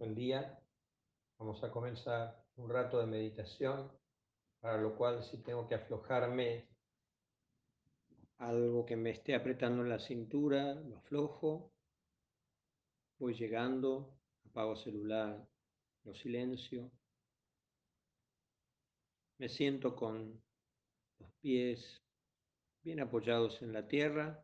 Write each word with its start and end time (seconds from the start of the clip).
Buen 0.00 0.14
día. 0.14 0.58
Vamos 1.38 1.62
a 1.62 1.70
comenzar 1.70 2.42
un 2.56 2.70
rato 2.70 2.98
de 2.98 3.06
meditación, 3.06 3.92
para 4.58 4.78
lo 4.78 4.96
cual 4.96 5.22
si 5.22 5.42
tengo 5.42 5.68
que 5.68 5.74
aflojarme 5.74 6.70
algo 8.38 8.86
que 8.86 8.96
me 8.96 9.10
esté 9.10 9.34
apretando 9.34 9.82
en 9.82 9.90
la 9.90 9.98
cintura, 9.98 10.72
lo 10.72 10.96
aflojo, 10.96 11.74
voy 13.18 13.34
llegando, 13.34 14.18
apago 14.46 14.74
celular, 14.74 15.46
lo 16.04 16.14
silencio, 16.14 16.90
me 19.36 19.50
siento 19.50 19.94
con 19.94 20.42
los 21.18 21.30
pies 21.42 22.02
bien 22.82 23.00
apoyados 23.00 23.60
en 23.60 23.74
la 23.74 23.86
tierra, 23.86 24.42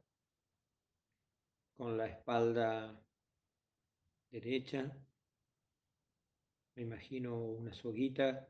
con 1.78 1.96
la 1.96 2.08
espalda 2.08 3.02
derecha 4.30 4.94
me 6.76 6.82
imagino 6.82 7.34
una 7.34 7.72
soguita 7.72 8.48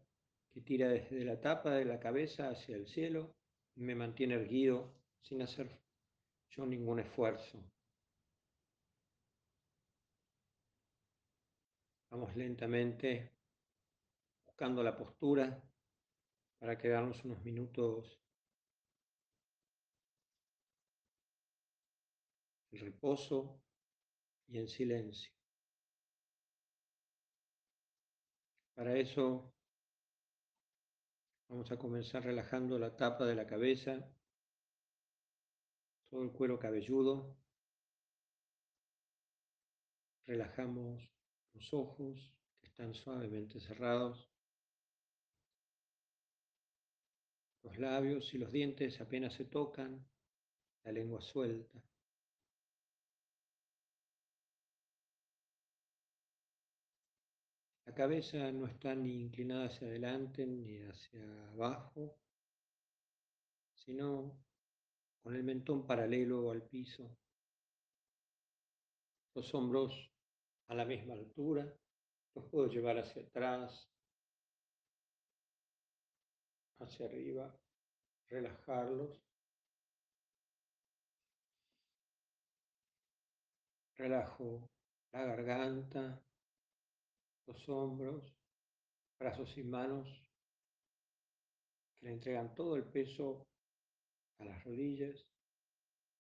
que 0.53 0.61
tira 0.61 0.89
desde 0.89 1.25
la 1.25 1.41
tapa 1.41 1.71
de 1.75 1.85
la 1.85 2.01
cabeza 2.01 2.51
hacia 2.51 2.77
el 2.77 2.89
cielo 2.89 3.35
y 3.77 3.83
me 3.83 3.95
mantiene 3.95 4.35
erguido 4.35 4.93
sin 5.21 5.43
hacer 5.43 5.81
yo 6.51 6.67
ningún 6.67 6.99
esfuerzo. 6.99 7.63
Vamos 12.11 12.35
lentamente 12.35 13.33
buscando 14.45 14.83
la 14.83 14.97
postura 14.97 15.63
para 16.59 16.79
quedarnos 16.79 17.25
unos 17.25 17.45
minutos 17.45 18.19
en 22.73 22.81
reposo 22.81 23.61
y 24.49 24.59
en 24.59 24.69
silencio. 24.69 25.36
Para 28.77 28.95
eso 28.95 29.55
vamos 31.49 31.73
a 31.73 31.79
comenzar 31.79 32.23
relajando 32.25 32.79
la 32.79 32.95
tapa 32.95 33.25
de 33.25 33.35
la 33.35 33.47
cabeza, 33.47 34.07
todo 36.11 36.23
el 36.23 36.31
cuero 36.31 36.59
cabelludo. 36.59 37.35
Relajamos 40.27 41.11
los 41.55 41.73
ojos 41.73 42.35
que 42.61 42.67
están 42.67 42.93
suavemente 42.93 43.61
cerrados. 43.61 44.31
Los 47.63 47.79
labios 47.79 48.35
y 48.35 48.39
los 48.39 48.53
dientes 48.53 49.01
apenas 49.01 49.33
se 49.33 49.47
tocan, 49.47 50.07
la 50.85 50.93
lengua 50.93 51.23
suelta. 51.23 51.83
Cabeza 57.97 58.53
no 58.53 58.67
está 58.67 58.95
ni 58.95 59.23
inclinada 59.23 59.67
hacia 59.67 59.89
adelante 59.89 60.47
ni 60.47 60.81
hacia 60.81 61.49
abajo, 61.53 62.15
sino 63.75 64.39
con 65.23 65.35
el 65.35 65.43
mentón 65.43 65.87
paralelo 65.87 66.51
al 66.51 66.63
piso. 66.63 67.17
Los 69.35 69.55
hombros 69.55 70.13
a 70.69 70.75
la 70.75 70.85
misma 70.85 71.15
altura, 71.15 71.75
los 72.35 72.45
puedo 72.51 72.69
llevar 72.69 72.99
hacia 72.99 73.23
atrás, 73.23 73.89
hacia 76.79 77.07
arriba, 77.07 77.59
relajarlos. 78.29 79.23
Relajo 83.95 84.69
la 85.13 85.25
garganta, 85.25 86.23
los 87.47 87.69
hombros, 87.69 88.35
brazos 89.19 89.57
y 89.57 89.63
manos 89.63 90.09
que 91.99 92.07
le 92.07 92.13
entregan 92.13 92.55
todo 92.55 92.77
el 92.77 92.85
peso 92.85 93.47
a 94.39 94.45
las 94.45 94.63
rodillas, 94.65 95.27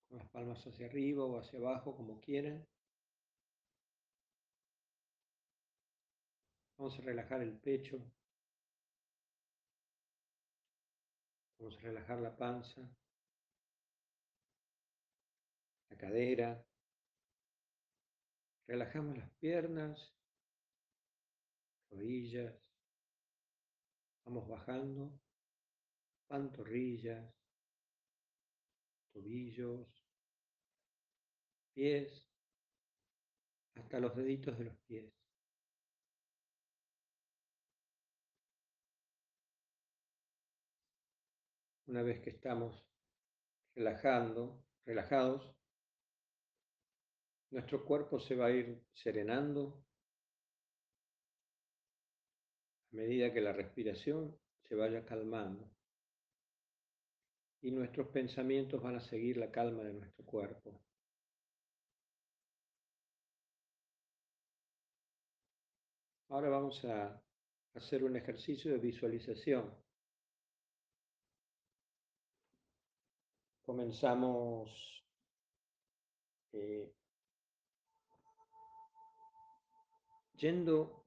con 0.09 0.19
las 0.19 0.29
palmas 0.31 0.67
hacia 0.67 0.87
arriba 0.87 1.25
o 1.25 1.39
hacia 1.39 1.59
abajo, 1.59 1.97
como 1.97 2.21
quieran. 2.21 2.67
Vamos 6.79 6.99
a 6.99 7.03
relajar 7.03 7.43
el 7.43 7.59
pecho. 7.59 7.99
Vamos 11.59 11.77
a 11.79 11.81
relajar 11.81 12.21
la 12.21 12.37
panza, 12.37 12.83
la 15.91 15.97
cadera. 15.97 16.65
Relajamos 18.69 19.17
las 19.17 19.31
piernas 19.39 20.17
vamos 24.25 24.49
bajando, 24.49 25.19
pantorrillas, 26.27 27.33
tobillos, 29.13 29.89
pies, 31.73 32.29
hasta 33.77 34.01
los 34.01 34.15
deditos 34.17 34.59
de 34.59 34.65
los 34.65 34.77
pies. 34.87 35.13
Una 41.87 42.03
vez 42.03 42.21
que 42.21 42.31
estamos 42.31 42.85
relajando, 43.75 44.65
relajados, 44.85 45.57
nuestro 47.51 47.85
cuerpo 47.85 48.19
se 48.19 48.35
va 48.35 48.47
a 48.47 48.51
ir 48.51 48.85
serenando 48.93 49.86
medida 52.97 53.33
que 53.33 53.43
la 53.43 53.53
respiración 53.53 54.35
se 54.63 54.75
vaya 54.75 55.05
calmando 55.05 55.71
y 57.61 57.71
nuestros 57.71 58.09
pensamientos 58.09 58.83
van 58.83 58.97
a 58.97 59.01
seguir 59.01 59.37
la 59.37 59.51
calma 59.51 59.83
de 59.83 59.93
nuestro 59.93 60.25
cuerpo. 60.25 60.81
Ahora 66.29 66.49
vamos 66.49 66.85
a 66.85 67.23
hacer 67.75 68.03
un 68.03 68.17
ejercicio 68.17 68.73
de 68.73 68.79
visualización. 68.79 69.73
Comenzamos 73.65 75.05
eh, 76.53 76.93
yendo 80.35 81.06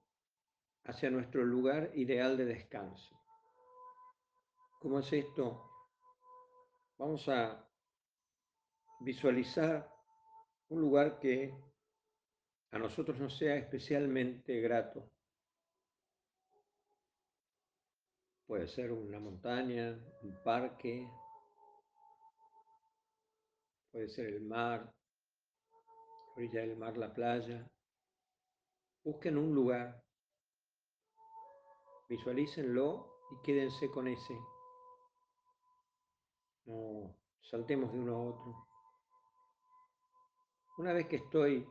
hacia 0.90 1.12
nuestro 1.12 1.44
lugar 1.44 1.92
ideal 1.94 2.36
de 2.36 2.46
descanso. 2.46 3.16
¿Cómo 4.80 5.00
es 5.00 5.14
esto? 5.14 5.70
Vamos 6.98 7.30
a 7.30 7.64
visualizar 9.02 9.88
un 10.70 10.82
lugar 10.82 11.20
que 11.20 11.54
a 12.72 12.80
nosotros 12.80 13.20
nos 13.20 13.38
sea 13.38 13.56
especialmente 13.56 14.60
grato. 14.62 15.08
Puede 18.48 18.68
ser 18.68 18.92
una 18.92 19.20
montaña, 19.20 19.96
un 20.24 20.44
parque, 20.44 21.08
puede 23.92 24.10
ser 24.10 24.26
el 24.26 24.42
mar, 24.42 24.92
orilla 26.36 26.62
del 26.62 26.76
mar, 26.78 26.98
la 26.98 27.14
playa. 27.14 27.70
Busquen 29.04 29.38
un 29.38 29.54
lugar 29.54 30.09
Visualícenlo 32.10 33.20
y 33.32 33.42
quédense 33.44 33.92
con 33.92 34.08
ese. 34.08 34.34
No 36.66 37.16
saltemos 37.42 37.94
de 37.94 38.00
uno 38.00 38.16
a 38.16 38.30
otro. 38.30 38.68
Una 40.80 40.94
vez 40.94 41.08
que 41.08 41.18
estoy 41.18 41.68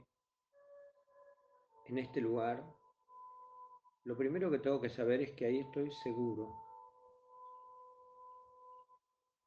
en 1.87 1.99
este 1.99 2.21
lugar, 2.21 2.65
lo 4.05 4.17
primero 4.17 4.49
que 4.51 4.61
tengo 4.61 4.81
que 4.81 4.91
saber 4.91 5.23
es 5.23 5.33
que 5.33 5.47
ahí 5.47 5.59
estoy 5.59 5.91
seguro. 6.05 6.55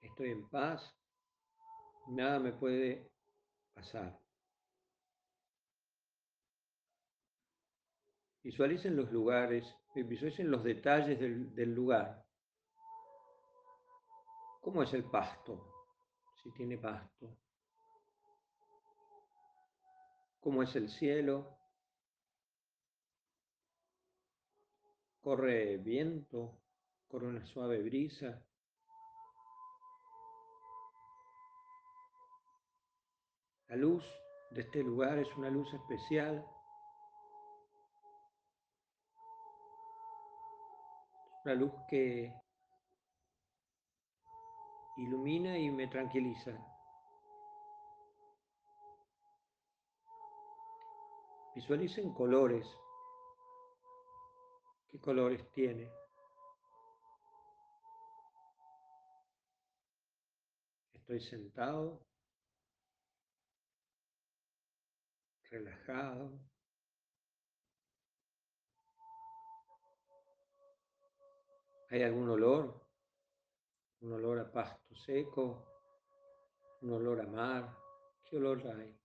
Estoy 0.02 0.32
en 0.32 0.50
paz, 0.50 0.94
nada 2.10 2.40
me 2.40 2.52
puede 2.52 3.10
pasar. 3.74 4.20
Visualicen 8.44 8.96
los 8.96 9.12
lugares, 9.12 9.66
visualicen 9.96 10.50
los 10.50 10.64
detalles 10.64 11.20
del, 11.20 11.76
lugar. 11.76 12.26
¿Cómo 14.62 14.84
es 14.84 14.94
el 14.94 15.04
pasto? 15.04 15.90
Si 16.42 16.52
tiene 16.54 16.78
pasto. 16.78 17.38
¿Cómo 20.40 20.64
es 20.64 20.76
el 20.76 20.90
cielo? 20.90 21.58
¿Corre 25.22 25.78
viento? 25.78 26.58
¿Corre 27.08 27.28
una 27.28 27.46
suave 27.46 27.82
brisa? 27.84 28.42
La 33.68 33.76
luz 33.76 34.04
de 34.52 34.62
este 34.62 34.84
lugar 34.84 35.18
es 35.20 35.28
una 35.36 35.50
luz 35.50 35.72
especial 35.74 36.46
una 41.44 41.56
luz 41.56 41.74
que 41.90 42.34
ilumina 44.98 45.58
y 45.58 45.72
me 45.72 45.88
tranquiliza. 45.88 46.52
Visualicen 51.56 52.14
colores. 52.14 52.68
¿Qué 54.90 55.00
colores 55.00 55.52
tiene? 55.52 55.90
Estoy 60.94 61.20
sentado, 61.22 62.06
relajado. 65.50 66.51
¿Hay 71.92 72.04
algún 72.04 72.30
olor? 72.30 72.74
Un 74.00 74.14
olor 74.14 74.40
a 74.40 74.50
pasto 74.50 74.96
seco, 74.96 75.62
un 76.84 76.94
olor 76.94 77.20
a 77.20 77.28
mar. 77.28 77.78
¿Qué 78.24 78.38
olor 78.38 78.66
hay? 78.66 78.98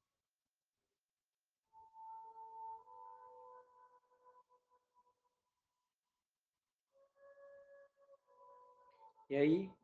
Y 9.31 9.35
ahí, 9.35 9.77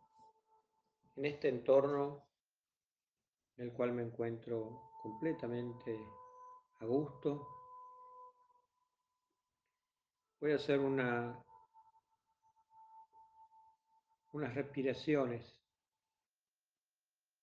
en 1.17 1.25
este 1.25 1.49
entorno 1.49 2.25
en 3.57 3.65
el 3.65 3.73
cual 3.73 3.95
me 3.95 4.03
encuentro 4.03 4.81
completamente 5.03 5.99
a 6.79 6.85
gusto, 6.85 7.49
voy 10.41 10.53
a 10.53 10.57
hacer 10.57 10.79
una, 10.79 11.45
unas 14.32 14.55
respiraciones 14.55 15.43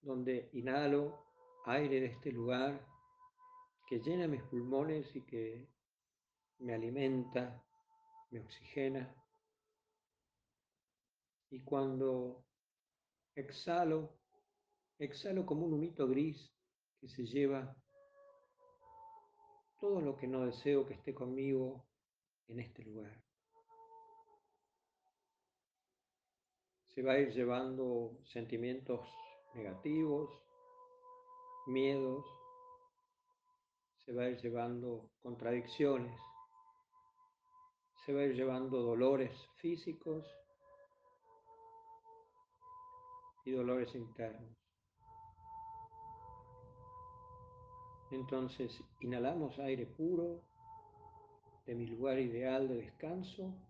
donde 0.02 0.50
inhalo 0.54 1.26
aire 1.66 2.00
de 2.00 2.08
este 2.08 2.32
lugar 2.32 2.86
que 3.88 4.00
llena 4.00 4.28
mis 4.28 4.42
pulmones 4.44 5.16
y 5.16 5.22
que 5.22 5.68
me 6.60 6.74
alimenta, 6.74 7.64
me 8.32 8.40
oxigena. 8.40 9.16
Y 11.52 11.62
cuando 11.62 12.46
exhalo, 13.36 14.20
exhalo 15.00 15.46
como 15.46 15.66
un 15.66 15.74
humito 15.74 16.08
gris 16.08 16.54
que 17.00 17.08
se 17.08 17.26
lleva 17.26 17.76
todo 19.80 20.02
lo 20.02 20.16
que 20.18 20.28
no 20.28 20.46
deseo 20.46 20.86
que 20.86 20.94
esté 20.94 21.14
conmigo 21.14 21.88
en 22.48 22.60
este 22.60 22.84
lugar. 22.84 23.29
Se 27.00 27.06
va 27.06 27.14
a 27.14 27.20
ir 27.20 27.32
llevando 27.32 28.20
sentimientos 28.26 29.00
negativos, 29.54 30.30
miedos, 31.68 32.26
se 34.04 34.12
va 34.12 34.24
a 34.24 34.30
ir 34.32 34.42
llevando 34.42 35.10
contradicciones, 35.22 36.14
se 38.06 38.14
va 38.14 38.20
a 38.20 38.26
ir 38.26 38.36
llevando 38.36 38.82
dolores 38.82 39.32
físicos 39.62 40.26
y 43.46 43.52
dolores 43.52 43.96
internos. 43.96 44.58
Entonces 48.12 48.78
inhalamos 49.00 49.58
aire 49.60 49.86
puro 49.86 50.44
de 51.66 51.76
mi 51.76 51.86
lugar 51.86 52.20
ideal 52.20 52.68
de 52.68 52.76
descanso 52.76 53.69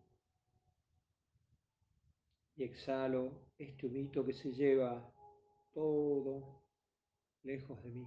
y 2.60 2.64
exhalo 2.66 3.32
este 3.58 3.88
humito 3.88 4.26
que 4.26 4.34
se 4.34 4.52
lleva 4.52 5.10
todo 5.74 6.62
lejos 7.44 7.82
de 7.84 7.90
mí 7.90 8.06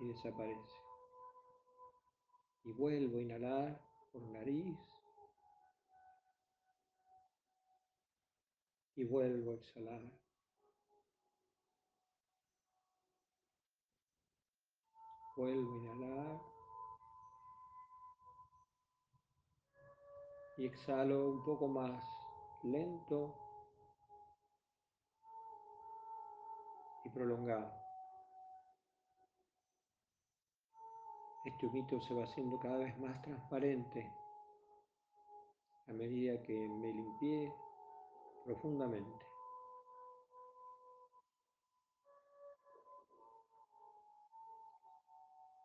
y 0.00 0.08
desaparece. 0.08 0.72
Y 2.64 2.72
vuelvo 2.72 3.18
a 3.18 3.20
inhalar 3.20 3.78
por 4.10 4.22
nariz 4.22 4.78
y 8.94 9.04
vuelvo 9.04 9.52
a 9.52 9.54
exhalar. 9.56 10.00
Vuelvo 15.36 15.74
a 15.74 15.82
inhalar. 15.82 16.40
Y 20.56 20.64
exhalo 20.64 21.32
un 21.32 21.44
poco 21.44 21.68
más 21.68 22.15
lento 22.66 23.34
y 27.04 27.10
prolongado. 27.10 27.72
Este 31.44 31.66
humito 31.66 32.00
se 32.00 32.14
va 32.14 32.24
haciendo 32.24 32.58
cada 32.58 32.78
vez 32.78 32.98
más 32.98 33.22
transparente 33.22 34.12
a 35.86 35.92
medida 35.92 36.42
que 36.42 36.52
me 36.52 36.92
limpié 36.92 37.54
profundamente. 38.44 39.26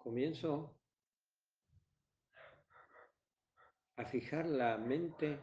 comienzo 0.03 0.75
a 3.97 4.05
fijar 4.05 4.47
la 4.47 4.77
mente 4.77 5.39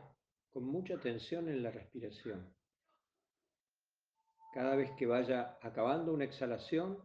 con 0.58 0.66
mucha 0.66 0.94
atención 0.94 1.48
en 1.48 1.62
la 1.62 1.70
respiración. 1.70 2.52
Cada 4.52 4.74
vez 4.74 4.90
que 4.98 5.06
vaya 5.06 5.56
acabando 5.62 6.12
una 6.12 6.24
exhalación, 6.24 6.98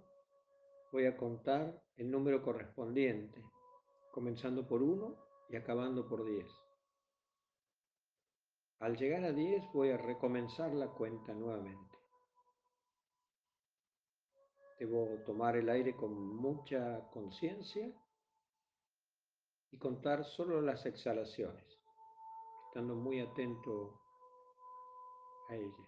voy 0.92 1.06
a 1.06 1.16
contar 1.16 1.80
el 1.96 2.10
número 2.10 2.42
correspondiente, 2.42 3.40
comenzando 4.12 4.68
por 4.68 4.82
1 4.82 5.16
y 5.50 5.56
acabando 5.56 6.10
por 6.10 6.26
10. 6.26 6.48
Al 8.80 8.98
llegar 8.98 9.24
a 9.24 9.32
10 9.32 9.72
voy 9.72 9.92
a 9.92 9.98
recomenzar 9.98 10.74
la 10.74 10.88
cuenta 10.88 11.36
nuevamente. 11.36 11.96
Debo 14.80 15.22
tomar 15.28 15.58
el 15.58 15.70
aire 15.70 15.96
con 15.96 16.12
mucha 16.38 17.08
conciencia 17.12 17.88
y 19.70 19.78
contar 19.78 20.26
solo 20.26 20.60
las 20.60 20.88
exhalaciones, 20.88 21.73
estando 22.74 22.96
muy 22.96 23.20
atento 23.20 24.02
a 25.48 25.54
ellas. 25.54 25.88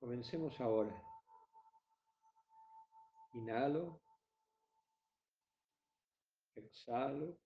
Comencemos 0.00 0.58
ahora. 0.58 1.04
Inhalo, 3.34 4.00
exhalo 6.54 7.36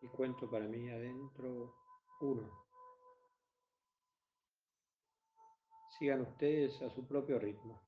y 0.00 0.08
cuento 0.08 0.50
para 0.50 0.66
mí 0.66 0.90
adentro 0.90 1.76
uno. 2.20 2.50
Sigan 5.96 6.22
ustedes 6.22 6.82
a 6.82 6.90
su 6.90 7.06
propio 7.06 7.38
ritmo. 7.38 7.80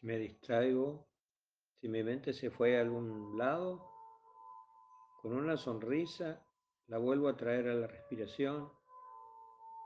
Si 0.00 0.06
me 0.06 0.16
distraigo, 0.16 1.06
si 1.78 1.88
mi 1.88 2.02
mente 2.02 2.32
se 2.32 2.50
fue 2.50 2.78
a 2.78 2.80
algún 2.80 3.36
lado, 3.36 3.86
Con 5.20 5.34
una 5.34 5.58
sonrisa 5.58 6.42
la 6.86 6.96
vuelvo 6.96 7.28
a 7.28 7.36
traer 7.36 7.68
a 7.68 7.74
la 7.74 7.86
respiración 7.86 8.72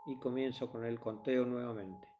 y 0.07 0.17
comienzo 0.21 0.71
con 0.71 0.85
el 0.85 1.01
conteo 1.01 1.45
nuevamente. 1.45 2.14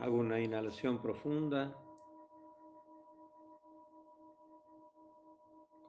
Hago 0.00 0.18
una 0.18 0.38
inhalación 0.38 1.02
profunda. 1.02 1.76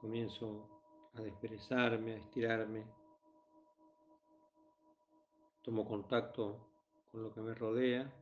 Comienzo 0.00 0.68
a 1.14 1.22
desperezarme, 1.22 2.14
a 2.14 2.16
estirarme. 2.16 2.84
Tomo 5.62 5.86
contacto 5.86 6.58
con 7.12 7.22
lo 7.22 7.32
que 7.32 7.40
me 7.40 7.54
rodea. 7.54 8.12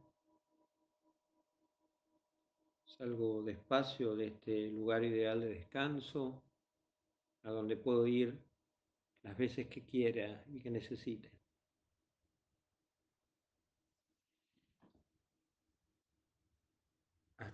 Salgo 2.85 3.43
despacio 3.43 4.15
de 4.15 4.27
este 4.27 4.71
lugar 4.71 5.03
ideal 5.05 5.41
de 5.41 5.49
descanso, 5.49 6.43
a 7.45 7.51
donde 7.51 7.79
puedo 7.79 8.07
ir 8.07 8.39
las 9.23 9.39
veces 9.39 9.69
que 9.69 9.87
quiera 9.87 10.45
y 10.49 10.61
que 10.61 10.71
necesite. 10.71 11.38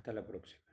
Hasta 0.04 0.12
la 0.12 0.26
próxima. 0.26 0.63